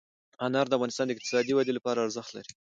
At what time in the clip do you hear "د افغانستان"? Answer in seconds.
0.69-1.05